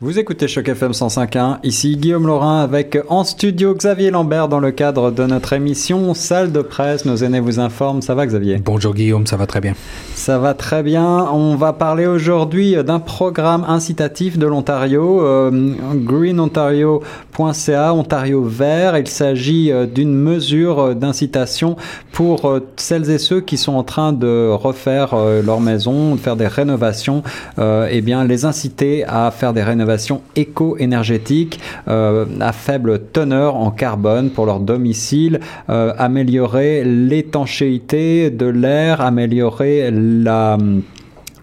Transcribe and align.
Vous 0.00 0.16
écoutez 0.16 0.46
Choc 0.46 0.68
FM 0.68 0.92
105.1, 0.92 1.58
ici 1.64 1.96
Guillaume 1.96 2.28
Laurin 2.28 2.60
avec 2.60 2.96
en 3.08 3.24
studio 3.24 3.74
Xavier 3.74 4.12
Lambert 4.12 4.46
dans 4.46 4.60
le 4.60 4.70
cadre 4.70 5.10
de 5.10 5.24
notre 5.24 5.54
émission 5.54 6.14
Salle 6.14 6.52
de 6.52 6.62
presse. 6.62 7.04
Nos 7.04 7.16
aînés 7.16 7.40
vous 7.40 7.58
informent. 7.58 8.00
Ça 8.00 8.14
va 8.14 8.24
Xavier? 8.24 8.58
Bonjour 8.64 8.94
Guillaume, 8.94 9.26
ça 9.26 9.36
va 9.36 9.48
très 9.48 9.60
bien. 9.60 9.74
Ça 10.14 10.38
va 10.38 10.54
très 10.54 10.84
bien. 10.84 11.26
On 11.32 11.56
va 11.56 11.72
parler 11.72 12.06
aujourd'hui 12.06 12.76
d'un 12.84 13.00
programme 13.00 13.64
incitatif 13.66 14.38
de 14.38 14.46
l'Ontario, 14.46 15.20
euh, 15.20 15.74
greenontario.ca, 15.96 17.92
Ontario 17.92 18.44
Vert. 18.44 18.96
Il 18.98 19.08
s'agit 19.08 19.72
euh, 19.72 19.86
d'une 19.86 20.14
mesure 20.14 20.94
d'incitation 20.94 21.74
pour 22.12 22.46
euh, 22.46 22.60
celles 22.76 23.10
et 23.10 23.18
ceux 23.18 23.40
qui 23.40 23.56
sont 23.56 23.74
en 23.74 23.82
train 23.82 24.12
de 24.12 24.48
refaire 24.48 25.14
euh, 25.14 25.42
leur 25.42 25.60
maison, 25.60 26.14
de 26.14 26.20
faire 26.20 26.36
des 26.36 26.46
rénovations, 26.46 27.24
euh, 27.58 27.88
eh 27.90 28.00
bien 28.00 28.24
les 28.24 28.44
inciter 28.44 29.04
à 29.04 29.32
faire 29.32 29.52
des 29.52 29.64
rénovations 29.64 29.87
éco-énergétiques 30.36 31.60
euh, 31.88 32.26
à 32.40 32.52
faible 32.52 33.00
teneur 33.12 33.56
en 33.56 33.70
carbone 33.70 34.30
pour 34.30 34.46
leur 34.46 34.60
domicile, 34.60 35.40
euh, 35.70 35.92
améliorer 35.98 36.84
l'étanchéité 36.84 38.30
de 38.30 38.46
l'air, 38.46 39.00
améliorer 39.00 39.90
la 39.90 40.58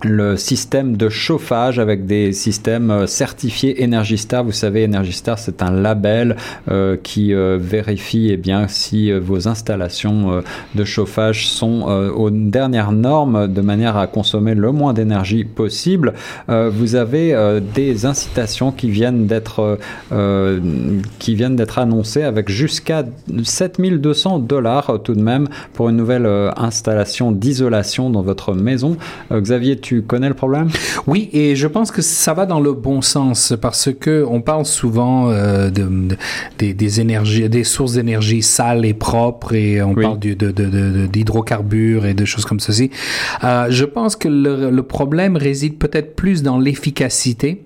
le 0.04 0.38
système 0.38 0.98
de 0.98 1.10
chauffage 1.10 1.80
avec 1.80 2.06
des 2.06 2.32
systèmes 2.32 2.92
euh, 2.92 3.08
certifiés 3.08 3.84
Energy 3.84 4.18
Star. 4.18 4.44
Vous 4.44 4.52
savez, 4.52 4.86
Energy 4.86 5.14
Star, 5.14 5.40
c'est 5.40 5.62
un 5.62 5.72
label 5.72 6.36
euh, 6.70 6.98
qui 7.02 7.34
euh, 7.34 7.58
vérifie 7.60 8.32
eh 8.32 8.56
si 8.68 9.12
vos 9.12 9.48
installations 9.48 10.42
de 10.76 10.84
chauffage 10.84 11.48
sont 11.48 11.82
aux 12.16 12.30
dernières 12.30 12.92
normes 12.92 13.52
de 13.52 13.62
manière 13.62 13.98
à 13.98 14.08
consommer 14.08 14.54
le 14.54 14.72
moins 14.72 14.94
d'énergie 14.94 15.44
possible. 15.44 16.14
vous 16.48 16.96
avez 16.96 17.60
des 17.74 18.06
incitations 18.06 18.72
qui 18.72 18.90
viennent 18.90 19.26
d'être 19.26 19.78
qui 21.20 21.36
viennent 21.36 21.56
d'être 21.56 21.80
annoncées 21.80 22.24
avec 22.24 22.50
jusqu'à 22.50 23.04
7200 23.44 24.40
dollars 24.40 25.00
tout 25.04 25.16
de 25.16 25.22
même 25.22 25.48
pour 25.74 25.90
une 25.90 25.98
nouvelle 25.98 26.28
installation 26.56 27.32
d'isolation 27.32 28.10
dans 28.10 28.22
votre 28.22 28.54
maison. 28.54 28.98
Xavier, 29.32 29.78
tu 29.86 30.02
connais 30.02 30.30
le 30.30 30.34
problème? 30.34 30.70
Oui, 31.06 31.30
et 31.32 31.56
je 31.56 31.68
pense 31.68 31.92
que 31.92 32.02
ça 32.02 32.34
va 32.34 32.48
dans 32.48 32.60
le 32.60 32.74
bon 32.74 33.02
sens 33.04 33.54
parce 33.62 33.90
que 33.94 34.26
on 34.28 34.42
parle 34.42 34.66
souvent 34.66 35.30
euh, 35.30 35.70
de, 35.70 35.84
de, 35.84 36.18
des, 36.58 36.74
des, 36.74 37.02
énergies, 37.02 37.48
des 37.50 37.64
sources 37.64 37.94
d'énergie 37.94 38.42
sales 38.42 38.84
et 38.84 38.96
propres, 38.96 39.54
et 39.54 39.84
on 39.84 39.94
oui. 39.94 40.02
parle 40.02 40.18
d'hydrocarbures 40.18 42.02
de, 42.02 42.08
et 42.08 42.14
de 42.16 42.26
choses 42.26 42.46
comme 42.46 42.60
ceci. 42.60 42.90
Euh, 43.44 43.68
je 43.70 43.86
pense 43.86 44.16
que 44.16 44.28
le, 44.28 44.72
le 44.72 44.84
problème 44.84 45.38
réside 45.38 45.78
peut-être 45.78 46.16
plus 46.16 46.42
dans 46.42 46.58
l'efficacité 46.58 47.64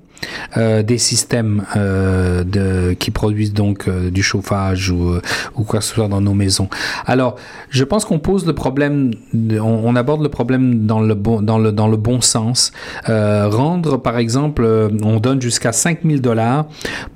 euh, 0.58 0.84
des 0.84 0.98
systèmes 0.98 1.64
euh, 1.76 2.94
qui 2.95 3.12
produisent 3.12 3.54
donc 3.54 3.88
euh, 3.88 4.09
du 4.09 4.23
chauffage 4.23 4.90
ou, 4.90 5.20
quoi 5.68 5.80
que 5.80 5.86
ce 5.86 5.94
soit 5.94 6.08
dans 6.08 6.22
nos 6.22 6.34
maisons. 6.34 6.70
Alors, 7.06 7.36
je 7.70 7.84
pense 7.84 8.06
qu'on 8.06 8.20
pose 8.20 8.46
le 8.46 8.54
problème, 8.54 9.12
on, 9.34 9.62
on, 9.62 9.96
aborde 9.96 10.22
le 10.23 10.30
problème 10.30 10.86
dans 10.86 11.02
le 11.02 11.14
bon, 11.14 11.42
dans 11.42 11.58
le 11.58 11.98
bon 11.98 12.22
sens. 12.22 12.72
rendre, 13.06 13.98
par 13.98 14.18
exemple, 14.18 14.66
on 15.04 15.20
donne 15.20 15.42
jusqu'à 15.42 15.72
5000 15.72 16.22
dollars 16.22 16.66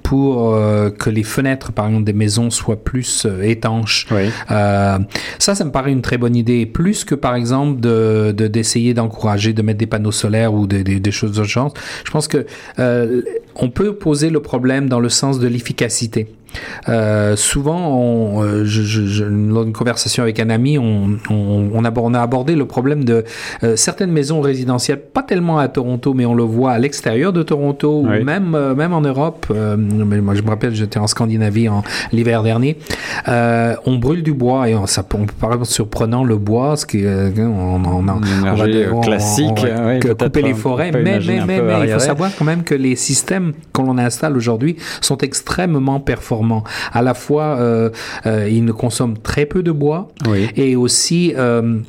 pour 0.03 0.53
que 0.99 1.09
les 1.09 1.23
fenêtres, 1.23 1.71
par 1.71 1.87
exemple, 1.87 2.03
des 2.03 2.13
maisons 2.13 2.49
soient 2.49 2.83
plus 2.83 3.25
étanches. 3.41 4.05
Oui. 4.11 4.29
ça, 4.47 4.99
ça 5.55 5.63
me 5.63 5.71
paraît 5.71 5.91
une 5.91 6.01
très 6.01 6.17
bonne 6.17 6.35
idée. 6.35 6.65
Plus 6.65 7.03
que, 7.03 7.15
par 7.15 7.35
exemple, 7.35 7.79
de, 7.79 8.31
d'essayer 8.31 8.93
d'encourager 8.93 9.53
de 9.53 9.61
mettre 9.61 9.79
des 9.79 9.87
panneaux 9.87 10.11
solaires 10.11 10.53
ou 10.53 10.67
des, 10.67 10.83
des, 10.83 10.99
des 10.99 11.11
choses 11.11 11.31
de 11.31 11.43
genre. 11.43 11.73
Je 12.05 12.11
pense 12.11 12.27
que 12.27 12.45
euh, 12.79 13.21
on 13.55 13.69
peut 13.69 13.95
poser 13.95 14.29
le 14.29 14.41
problème 14.41 14.89
dans 14.89 14.99
le 14.99 15.09
sens 15.09 15.39
de 15.39 15.47
l'efficacité. 15.47 16.27
Euh, 16.89 17.35
souvent, 17.35 17.97
on, 17.97 18.43
euh, 18.43 18.65
je, 18.65 18.81
je, 18.83 19.23
lors 19.23 19.63
d'une 19.63 19.73
conversation 19.73 20.23
avec 20.23 20.39
un 20.39 20.49
ami, 20.49 20.77
on, 20.77 21.17
on, 21.29 21.69
on, 21.73 21.85
aborde, 21.85 22.15
a 22.15 22.21
abordé 22.21 22.55
le 22.55 22.65
problème 22.65 23.03
de 23.03 23.23
euh, 23.63 23.75
certaines 23.75 24.11
maisons 24.11 24.41
résidentielles, 24.41 24.99
pas 24.99 25.23
tellement 25.23 25.57
à 25.57 25.67
Toronto, 25.67 26.13
mais 26.13 26.25
on 26.25 26.33
le 26.33 26.43
voit 26.43 26.71
à 26.71 26.79
l'extérieur 26.79 27.33
de 27.33 27.43
Toronto, 27.43 28.03
oui. 28.05 28.19
ou 28.19 28.23
même, 28.23 28.55
euh, 28.55 28.75
même 28.75 28.93
en 28.93 29.01
Europe. 29.01 29.47
Euh, 29.51 29.77
moi, 29.77 30.35
je 30.35 30.41
me 30.41 30.49
rappelle, 30.49 30.75
j'étais 30.75 30.99
en 30.99 31.07
Scandinavie 31.07 31.69
en 31.69 31.83
l'hiver 32.11 32.43
dernier. 32.43 32.77
on 33.27 33.97
brûle 33.97 34.23
du 34.23 34.33
bois 34.33 34.69
et 34.69 34.75
on, 34.75 34.85
ça 34.85 35.05
on 35.13 35.25
peut 35.25 35.33
paraître 35.39 35.65
surprenant 35.65 36.23
le 36.23 36.37
bois, 36.37 36.75
ce 36.75 36.85
qui 36.85 37.03
on, 37.05 37.79
va 38.55 38.67
dire, 38.67 38.99
classique, 39.01 39.65
oui, 39.85 39.99
couper 39.99 40.41
les 40.41 40.53
forêts, 40.53 40.91
mais, 40.91 41.19
mais, 41.19 41.45
mais, 41.45 41.61
mais 41.61 41.85
il 41.85 41.89
faut 41.93 41.99
savoir 41.99 42.31
quand 42.37 42.45
même 42.45 42.63
que 42.63 42.75
les 42.75 42.95
systèmes 42.95 43.53
qu'on 43.71 43.97
installe 43.97 44.35
aujourd'hui 44.35 44.77
sont 45.01 45.17
extrêmement 45.17 45.99
performants 45.99 46.42
à 46.91 47.01
la 47.01 47.13
fois, 47.13 47.57
euh, 47.59 47.89
euh, 48.25 48.49
ils 48.49 48.63
ne 48.65 48.71
consomment 48.71 49.17
très 49.17 49.45
peu 49.45 49.63
de 49.63 49.71
bois 49.71 50.09
oui. 50.27 50.49
et 50.55 50.75
aussi 50.75 51.33
euh, 51.37 51.79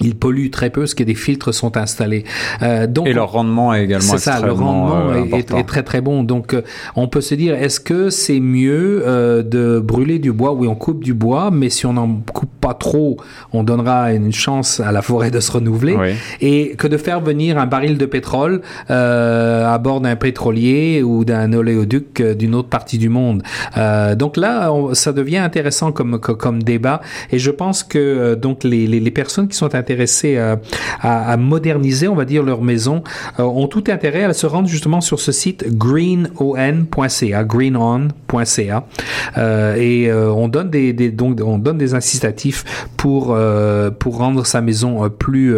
ils 0.00 0.14
polluent 0.14 0.50
très 0.50 0.70
peu 0.70 0.82
parce 0.82 0.94
que 0.94 1.02
des 1.02 1.14
filtres 1.14 1.52
sont 1.52 1.76
installés. 1.76 2.24
Euh, 2.62 2.86
donc, 2.86 3.08
et 3.08 3.12
leur 3.12 3.32
rendement 3.32 3.74
est 3.74 3.84
également 3.84 4.12
C'est 4.12 4.18
ça, 4.18 4.40
le 4.40 4.52
rendement 4.52 5.10
euh, 5.10 5.24
est, 5.32 5.52
est, 5.52 5.64
très 5.64 5.82
très 5.82 6.00
bon. 6.00 6.22
Donc 6.22 6.54
euh, 6.54 6.62
on 6.94 7.08
peut 7.08 7.20
se 7.20 7.34
dire, 7.34 7.54
est-ce 7.54 7.80
que 7.80 8.10
c'est 8.10 8.40
mieux 8.40 9.02
euh, 9.06 9.42
de 9.42 9.80
brûler 9.80 10.18
du 10.18 10.32
bois? 10.32 10.52
Oui, 10.52 10.68
on 10.68 10.74
coupe 10.74 11.02
du 11.02 11.14
bois, 11.14 11.50
mais 11.50 11.68
si 11.68 11.86
on 11.86 11.94
n'en 11.94 12.20
coupe 12.32 12.50
pas 12.60 12.74
trop, 12.74 13.16
on 13.52 13.64
donnera 13.64 14.12
une 14.12 14.32
chance 14.32 14.80
à 14.80 14.92
la 14.92 15.02
forêt 15.02 15.30
de 15.30 15.40
se 15.40 15.50
renouveler. 15.50 15.96
Oui. 15.96 16.10
Et 16.40 16.76
que 16.76 16.86
de 16.86 16.96
faire 16.96 17.20
venir 17.20 17.58
un 17.58 17.66
baril 17.66 17.98
de 17.98 18.06
pétrole 18.06 18.62
euh, 18.90 19.66
à 19.66 19.78
bord 19.78 20.00
d'un 20.00 20.16
pétrolier 20.16 21.02
ou 21.02 21.24
d'un 21.24 21.52
oléoduc 21.52 22.22
d'une 22.22 22.54
autre 22.54 22.68
partie 22.68 22.98
du 22.98 23.08
monde. 23.08 23.42
donc 24.16 24.36
là, 24.36 24.72
on, 24.72 24.94
ça 24.94 25.12
devient 25.12 25.38
intéressant 25.38 25.92
comme, 25.92 26.18
comme, 26.20 26.36
comme 26.36 26.62
débat. 26.62 27.00
Et 27.32 27.38
je 27.38 27.50
pense 27.50 27.82
que 27.82 28.34
donc 28.34 28.64
les, 28.64 28.86
les, 28.86 29.00
les 29.00 29.10
personnes 29.10 29.48
qui 29.48 29.56
sont 29.56 29.74
intéressées 29.74 29.87
intéressés 29.88 30.36
à, 31.00 31.36
moderniser, 31.36 32.08
on 32.08 32.14
va 32.14 32.24
dire, 32.24 32.42
leur 32.42 32.62
maison, 32.62 33.02
euh, 33.38 33.44
ont 33.44 33.68
tout 33.68 33.84
intérêt 33.88 34.24
à 34.24 34.32
se 34.32 34.46
rendre 34.46 34.68
justement 34.68 35.00
sur 35.00 35.20
ce 35.20 35.32
site 35.32 35.64
greenon.ca, 35.76 36.44
euh, 39.36 39.74
et 39.76 40.10
euh, 40.10 40.30
on 40.30 40.48
donne 40.48 40.70
des, 40.70 40.92
donc 41.10 41.40
on 41.44 41.58
donne 41.58 41.78
des 41.78 41.94
incitatifs 41.94 42.88
pour 42.96 43.36
pour 43.98 44.18
rendre 44.18 44.44
sa 44.44 44.60
maison 44.60 45.08
plus 45.10 45.54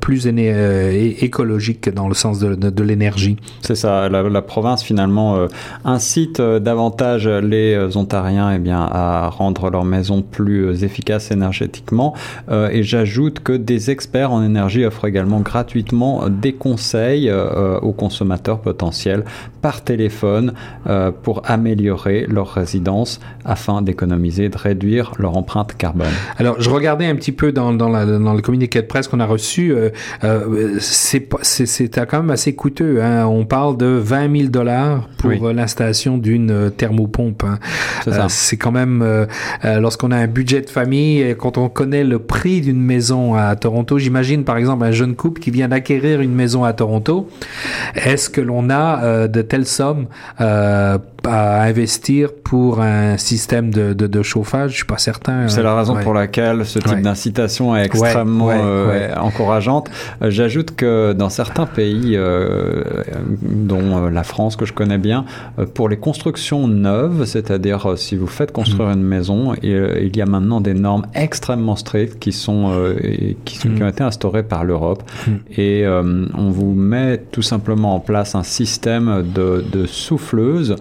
plus 0.00 0.26
écologique 0.26 1.92
dans 1.92 2.08
le 2.08 2.14
sens 2.14 2.38
de, 2.38 2.82
l'énergie. 2.82 3.36
C'est 3.60 3.74
ça, 3.74 4.08
la, 4.08 4.42
province 4.42 4.82
finalement 4.82 5.46
incite 5.84 6.40
davantage 6.40 7.26
les 7.28 7.96
Ontariens 7.96 8.52
eh 8.54 8.58
bien 8.58 8.80
à 8.80 9.28
rendre 9.28 9.70
leur 9.70 9.84
maison 9.84 10.22
plus 10.22 10.84
efficace 10.84 11.30
énergétiquement. 11.30 12.14
Et 12.50 12.82
J'ajoute 12.94 13.40
que 13.40 13.52
des 13.52 13.90
experts 13.90 14.30
en 14.30 14.44
énergie 14.44 14.84
offrent 14.84 15.08
également 15.08 15.40
gratuitement 15.40 16.28
des 16.28 16.52
conseils 16.52 17.28
euh, 17.28 17.76
aux 17.80 17.92
consommateurs 17.92 18.60
potentiels 18.60 19.24
par 19.64 19.80
téléphone 19.80 20.52
euh, 20.86 21.10
pour 21.10 21.40
améliorer 21.46 22.26
leur 22.28 22.48
résidence 22.48 23.18
afin 23.46 23.80
d'économiser 23.80 24.44
et 24.44 24.48
de 24.50 24.58
réduire 24.58 25.12
leur 25.18 25.38
empreinte 25.38 25.74
carbone. 25.78 26.12
Alors, 26.36 26.60
je 26.60 26.68
regardais 26.68 27.06
un 27.06 27.16
petit 27.16 27.32
peu 27.32 27.50
dans, 27.50 27.72
dans, 27.72 27.88
la, 27.88 28.04
dans 28.04 28.34
le 28.34 28.42
communiqué 28.42 28.82
de 28.82 28.86
presse 28.86 29.08
qu'on 29.08 29.20
a 29.20 29.24
reçu. 29.24 29.72
Euh, 29.72 29.88
euh, 30.22 30.76
c'est 30.80 31.88
quand 31.88 32.18
même 32.18 32.30
assez 32.30 32.54
coûteux. 32.54 33.02
Hein. 33.02 33.24
On 33.24 33.46
parle 33.46 33.78
de 33.78 33.86
20 33.86 34.36
000 34.36 34.48
dollars 34.50 35.08
pour 35.16 35.30
oui. 35.30 35.54
l'installation 35.54 36.18
d'une 36.18 36.70
thermopompe. 36.76 37.44
Hein. 37.44 37.58
C'est 38.28 38.58
quand 38.58 38.72
même, 38.72 39.26
lorsqu'on 39.64 40.10
a 40.10 40.16
un 40.18 40.26
budget 40.26 40.60
de 40.60 40.68
famille, 40.68 41.34
quand 41.38 41.56
on 41.56 41.70
connaît 41.70 42.04
le 42.04 42.18
prix 42.18 42.60
d'une 42.60 42.82
maison 42.84 43.34
à 43.34 43.56
Toronto. 43.56 43.98
J'imagine 43.98 44.44
par 44.44 44.56
exemple 44.56 44.84
un 44.84 44.92
jeune 44.92 45.14
couple 45.14 45.40
qui 45.40 45.50
vient 45.50 45.68
d'acquérir 45.68 46.20
une 46.20 46.34
maison 46.34 46.64
à 46.64 46.72
Toronto. 46.72 47.28
Est-ce 47.94 48.30
que 48.30 48.40
l'on 48.40 48.70
a 48.70 49.02
euh, 49.02 49.28
de 49.28 49.42
telles 49.42 49.66
sommes 49.66 50.06
euh, 50.40 50.98
à 51.24 51.62
investir 51.62 52.30
pour 52.44 52.80
un 52.80 53.16
système 53.16 53.70
de, 53.70 53.92
de, 53.92 54.06
de 54.06 54.22
chauffage? 54.22 54.72
Je 54.72 54.76
suis 54.76 54.84
pas 54.84 54.98
certain. 54.98 55.48
C'est 55.48 55.62
la 55.62 55.74
raison 55.74 55.96
ouais. 55.96 56.02
pour 56.02 56.14
laquelle 56.14 56.64
ce 56.64 56.78
type 56.78 56.92
ouais. 56.92 57.00
d'incitation 57.00 57.76
est 57.76 57.84
extrêmement 57.84 58.46
ouais, 58.46 58.56
euh, 58.58 59.14
encourageante. 59.16 59.90
J'ajoute 60.20 60.76
que 60.76 61.12
dans 61.12 61.30
certains 61.30 61.66
pays, 61.66 62.16
dont 63.42 64.08
la 64.08 64.24
France 64.24 64.56
que 64.56 64.64
je 64.64 64.72
connais 64.72 64.98
bien, 64.98 65.24
pour 65.74 65.88
les 65.88 65.96
constructions 65.96 66.68
neuves, 66.68 67.24
c'est-à-dire 67.24 67.94
si 67.96 68.16
vous 68.16 68.26
faites 68.26 68.52
construire 68.52 68.88
mmh. 68.88 68.98
une 68.98 69.02
maison, 69.02 69.54
il, 69.62 70.14
il 70.14 70.16
y 70.16 70.22
a 70.22 70.26
maintenant 70.26 70.60
des 70.60 70.74
normes 70.74 71.06
extrêmement 71.14 71.76
strictes 71.76 72.18
qui 72.18 72.32
sont 72.32 72.70
euh, 72.72 72.94
qui, 73.44 73.58
qui, 73.58 73.82
ont 73.82 73.88
été 73.88 74.02
instaurées 74.02 74.42
par 74.42 74.64
l'Europe. 74.64 75.02
Mm. 75.26 75.30
Et 75.56 75.84
euh, 75.84 76.26
on 76.34 76.50
vous 76.50 76.72
met 76.72 77.18
tout 77.18 77.42
simplement 77.42 77.94
en 77.94 78.00
place 78.00 78.34
un 78.34 78.42
système 78.42 79.24
de, 79.34 79.64
de 79.72 79.86
souffleuse 79.86 80.76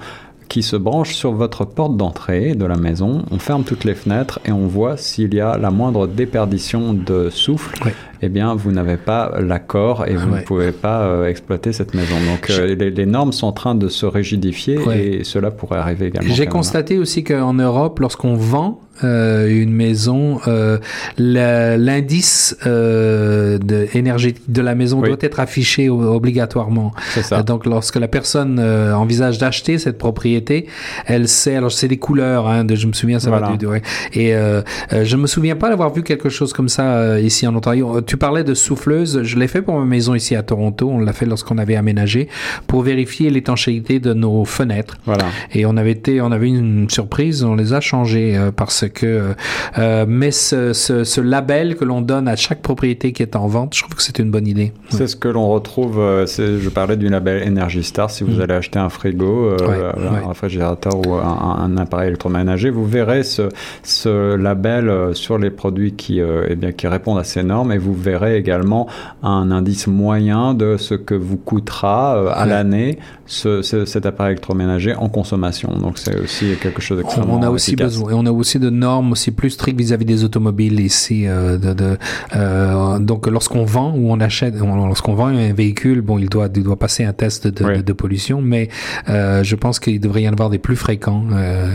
qui 0.53 0.61
se 0.61 0.75
branche 0.75 1.15
sur 1.15 1.31
votre 1.31 1.65
porte 1.65 1.97
d'entrée 1.97 2.53
de 2.53 2.65
la 2.65 2.75
maison. 2.75 3.25
On 3.31 3.39
ferme 3.39 3.63
toutes 3.63 3.85
les 3.85 3.95
fenêtres 3.95 4.39
et 4.45 4.51
on 4.51 4.67
voit 4.67 4.97
s'il 4.97 5.33
y 5.33 5.39
a 5.39 5.57
la 5.57 5.71
moindre 5.71 6.05
déperdition 6.05 6.93
de 6.93 7.31
souffle. 7.31 7.75
Eh 8.21 8.29
bien, 8.29 8.53
vous 8.53 8.71
n'avez 8.71 8.97
pas 8.97 9.33
l'accord 9.39 10.05
et 10.05 10.15
vous 10.15 10.29
ne 10.29 10.41
pouvez 10.41 10.71
pas 10.71 11.05
euh, 11.05 11.27
exploiter 11.27 11.73
cette 11.73 11.95
maison. 11.95 12.13
Donc, 12.31 12.51
euh, 12.51 12.75
les, 12.75 13.05
normes 13.07 13.31
sont 13.31 13.47
en 13.47 13.51
train 13.51 13.73
de 13.73 13.87
se 13.87 14.05
rigidifier 14.05 14.77
et 14.95 15.23
cela 15.23 15.49
pourrait 15.49 15.79
arriver 15.79 16.05
également. 16.05 16.31
J'ai 16.31 16.45
constaté 16.45 16.99
aussi 16.99 17.23
qu'en 17.23 17.55
Europe, 17.55 17.97
lorsqu'on 17.97 18.35
vend 18.35 18.79
une 19.03 19.73
maison, 19.73 20.39
euh, 20.47 20.77
l'indice 21.17 22.55
euh, 22.65 23.57
énergétique 23.93 24.51
de 24.51 24.61
la 24.61 24.75
maison 24.75 25.01
doit 25.01 25.17
être 25.19 25.39
affiché 25.39 25.89
obligatoirement. 25.89 26.91
Ça. 27.21 27.43
Donc, 27.43 27.65
lorsque 27.65 27.95
la 27.95 28.07
personne 28.07 28.57
euh, 28.59 28.93
envisage 28.93 29.37
d'acheter 29.37 29.77
cette 29.77 29.97
propriété, 29.97 30.67
elle 31.05 31.27
sait. 31.27 31.55
Alors, 31.55 31.71
c'est 31.71 31.87
des 31.87 31.97
couleurs. 31.97 32.47
Hein, 32.47 32.65
de, 32.65 32.75
je 32.75 32.87
me 32.87 32.93
souviens, 32.93 33.19
ça 33.19 33.29
va 33.29 33.55
du, 33.55 33.65
ouais. 33.65 33.81
Et 34.13 34.35
euh, 34.35 34.61
je 34.91 35.17
me 35.17 35.27
souviens 35.27 35.55
pas 35.55 35.69
d'avoir 35.69 35.93
vu 35.93 36.03
quelque 36.03 36.29
chose 36.29 36.53
comme 36.53 36.69
ça 36.69 37.19
ici 37.19 37.47
en 37.47 37.55
Ontario. 37.55 38.01
Tu 38.01 38.17
parlais 38.17 38.43
de 38.43 38.53
souffleuse. 38.53 39.23
Je 39.23 39.37
l'ai 39.37 39.47
fait 39.47 39.61
pour 39.61 39.77
ma 39.77 39.85
maison 39.85 40.15
ici 40.15 40.35
à 40.35 40.43
Toronto. 40.43 40.89
On 40.89 40.99
l'a 40.99 41.13
fait 41.13 41.25
lorsqu'on 41.25 41.57
avait 41.57 41.75
aménagé 41.75 42.27
pour 42.67 42.81
vérifier 42.81 43.29
l'étanchéité 43.29 43.99
de 43.99 44.13
nos 44.13 44.45
fenêtres. 44.45 44.97
Voilà. 45.05 45.25
Et 45.53 45.65
on 45.65 45.77
avait 45.77 45.91
été, 45.91 46.21
on 46.21 46.31
avait 46.31 46.47
une 46.47 46.89
surprise. 46.89 47.43
On 47.43 47.55
les 47.55 47.73
a 47.73 47.81
changées 47.81 48.39
parce 48.55 48.85
que 48.93 49.35
euh, 49.77 50.05
mais 50.07 50.31
ce, 50.31 50.73
ce, 50.73 51.03
ce, 51.03 51.21
label 51.21 51.75
que 51.75 51.85
l'on 51.85 52.01
donne 52.01 52.27
à 52.27 52.35
chaque 52.35 52.61
propriété 52.61 53.11
qui 53.11 53.23
est 53.23 53.35
en 53.35 53.47
vente, 53.47 53.75
je 53.75 53.81
trouve 53.81 53.95
que 53.95 54.03
c'est 54.03 54.19
une 54.19 54.31
bonne 54.31 54.47
idée. 54.47 54.73
C'est 54.89 55.07
ce 55.07 55.15
que 55.15 55.27
l'on 55.27 55.49
retrouve. 55.49 55.99
Euh, 55.99 56.25
je 56.27 56.69
parlais 56.69 56.97
du 56.97 57.09
label 57.09 57.47
Energy 57.47 57.83
Star. 57.83 58.09
Si 58.09 58.23
vous 58.23 58.37
mm. 58.37 58.41
allez 58.41 58.53
acheter 58.53 58.79
un 58.79 58.89
frigo, 58.89 59.49
euh, 59.49 59.91
un 60.23 60.27
réfrigérateur 60.27 60.93
ou 61.05 61.15
un, 61.15 61.77
appareil 61.77 62.09
électroménager, 62.09 62.69
vous 62.69 62.85
verrez 62.85 63.23
ce, 63.23 63.49
ce 63.83 64.35
label 64.35 65.15
sur 65.15 65.37
les 65.37 65.49
produits 65.49 65.93
qui, 65.93 66.19
eh 66.19 66.55
bien, 66.55 66.71
qui 66.71 66.87
répondent 66.87 67.19
à 67.19 67.23
ces 67.23 67.43
normes 67.43 67.71
et 67.71 67.77
vous 67.77 67.93
verrez 67.93 68.37
également 68.37 68.87
un 69.23 69.51
indice 69.51 69.87
moyen 69.87 70.53
de 70.53 70.77
ce 70.77 70.93
que 70.93 71.15
vous 71.15 71.37
coûtera 71.37 72.31
à 72.31 72.45
l'année 72.45 72.99
ce, 73.25 73.61
cet 73.61 74.05
appareil 74.05 74.33
électroménager 74.33 74.95
en 74.95 75.09
consommation. 75.09 75.69
Donc 75.79 75.97
c'est 75.97 76.19
aussi 76.19 76.55
quelque 76.61 76.81
chose 76.81 76.97
d'extrêmement 76.97 77.39
On 77.39 77.43
a 77.43 77.49
aussi 77.49 77.75
besoin, 77.75 78.11
et 78.11 78.13
on 78.13 78.25
a 78.25 78.31
aussi 78.31 78.59
de 78.59 78.69
normes 78.73 79.13
aussi 79.13 79.31
plus 79.31 79.51
strictes 79.51 79.79
vis-à-vis 79.79 80.05
des 80.05 80.23
automobiles 80.23 80.79
ici. 80.79 81.25
Euh, 81.27 81.57
de, 81.57 81.73
de 81.73 81.97
euh, 82.35 82.99
donc 82.99 83.27
lorsqu'on 83.27 83.65
vend 83.65 83.93
ou 83.95 84.11
on 84.11 84.19
achète, 84.19 84.55
lorsqu'on 84.55 85.13
vend 85.13 85.27
un 85.27 85.53
véhicule, 85.53 86.01
bon, 86.01 86.17
il 86.17 86.29
doit, 86.29 86.49
il 86.53 86.63
doit 86.63 86.77
passer 86.77 87.03
un 87.03 87.13
test 87.13 87.47
de, 87.47 87.81
de, 87.81 87.93
pollution, 87.93 88.41
mais 88.41 88.69
euh, 89.09 89.43
je 89.43 89.55
pense 89.55 89.79
qu'il 89.79 89.99
devrait 89.99 90.23
y 90.23 90.29
en 90.29 90.33
avoir 90.33 90.49
des 90.49 90.57
plus 90.57 90.75
fréquents. 90.75 91.23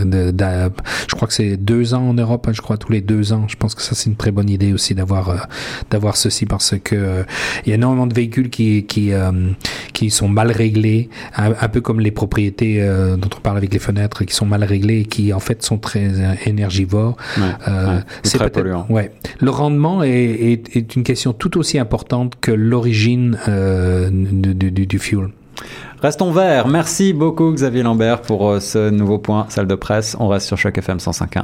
De, 0.05 0.33
je 1.07 1.15
crois 1.15 1.27
que 1.27 1.33
c'est 1.33 1.57
deux 1.57 1.93
ans 1.93 2.09
en 2.09 2.13
Europe, 2.13 2.47
hein, 2.47 2.53
je 2.53 2.61
crois 2.61 2.77
tous 2.77 2.91
les 2.91 3.01
deux 3.01 3.33
ans. 3.33 3.45
Je 3.47 3.55
pense 3.55 3.75
que 3.75 3.81
ça 3.81 3.95
c'est 3.95 4.09
une 4.09 4.15
très 4.15 4.31
bonne 4.31 4.49
idée 4.49 4.73
aussi 4.73 4.95
d'avoir 4.95 5.47
d'avoir 5.89 6.17
ceci 6.17 6.45
parce 6.45 6.75
que 6.83 7.25
il 7.65 7.69
y 7.69 7.71
a 7.71 7.75
énormément 7.75 8.07
de 8.07 8.13
véhicules 8.13 8.49
qui 8.49 8.85
qui 8.85 9.11
qui 9.99 10.11
sont 10.11 10.29
mal 10.29 10.49
réglés 10.49 11.09
un, 11.35 11.67
peu 11.67 11.81
comme 11.81 11.99
les 11.99 12.11
propriétés 12.11 12.77
euh, 12.79 13.17
dont 13.17 13.27
on 13.35 13.41
parle 13.41 13.57
avec 13.57 13.73
les 13.73 13.79
fenêtres 13.79 14.23
qui 14.23 14.33
sont 14.33 14.45
mal 14.45 14.63
réglées 14.63 15.01
et 15.01 15.05
qui 15.05 15.33
en 15.33 15.41
fait 15.41 15.61
sont 15.61 15.77
très 15.77 16.07
euh, 16.07 16.35
énergivores. 16.45 17.17
Euh, 17.67 17.99
c'est 18.23 18.37
très 18.37 18.49
polluant. 18.49 18.85
Ouais. 18.87 19.11
Le 19.41 19.49
rendement 19.49 20.01
est, 20.01 20.09
est, 20.09 20.77
est, 20.77 20.95
une 20.95 21.03
question 21.03 21.33
tout 21.33 21.57
aussi 21.57 21.77
importante 21.77 22.35
que 22.39 22.53
l'origine 22.53 23.37
du, 24.09 24.71
du, 24.71 24.87
du 24.87 24.99
fuel. 24.99 25.31
Restons 26.01 26.31
verts. 26.31 26.69
Merci 26.69 27.11
beaucoup 27.11 27.51
Xavier 27.51 27.83
Lambert 27.83 28.21
pour 28.21 28.61
ce 28.61 28.89
nouveau 28.89 29.17
point 29.17 29.47
salle 29.49 29.67
de 29.67 29.75
presse. 29.75 30.15
On 30.17 30.29
reste 30.29 30.47
sur 30.47 30.57
Choc 30.57 30.77
FM 30.77 30.99
105.1. 30.99 31.43